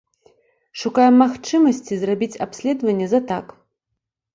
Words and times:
Шукаем 0.83 1.15
магчымасці 1.23 1.93
зрабіць 2.07 2.33
абследаванне 2.49 3.05
за 3.17 3.27
так. 3.33 3.59